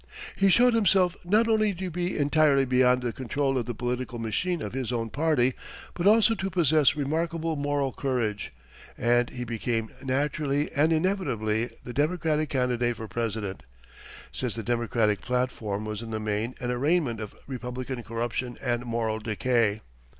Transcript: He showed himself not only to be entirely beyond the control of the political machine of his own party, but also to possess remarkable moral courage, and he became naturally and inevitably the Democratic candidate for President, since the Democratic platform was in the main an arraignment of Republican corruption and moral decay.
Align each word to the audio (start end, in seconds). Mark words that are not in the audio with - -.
He 0.35 0.49
showed 0.49 0.73
himself 0.73 1.15
not 1.23 1.47
only 1.47 1.75
to 1.75 1.91
be 1.91 2.17
entirely 2.17 2.65
beyond 2.65 3.03
the 3.03 3.13
control 3.13 3.55
of 3.55 3.67
the 3.67 3.75
political 3.75 4.17
machine 4.17 4.59
of 4.63 4.73
his 4.73 4.91
own 4.91 5.11
party, 5.11 5.53
but 5.93 6.07
also 6.07 6.33
to 6.33 6.49
possess 6.49 6.95
remarkable 6.95 7.55
moral 7.55 7.93
courage, 7.93 8.51
and 8.97 9.29
he 9.29 9.43
became 9.43 9.91
naturally 10.03 10.71
and 10.71 10.91
inevitably 10.91 11.69
the 11.83 11.93
Democratic 11.93 12.49
candidate 12.49 12.95
for 12.95 13.07
President, 13.07 13.61
since 14.31 14.55
the 14.55 14.63
Democratic 14.63 15.21
platform 15.21 15.85
was 15.85 16.01
in 16.01 16.09
the 16.09 16.19
main 16.19 16.55
an 16.59 16.71
arraignment 16.71 17.19
of 17.21 17.35
Republican 17.45 18.01
corruption 18.01 18.57
and 18.59 18.85
moral 18.85 19.19
decay. 19.19 19.81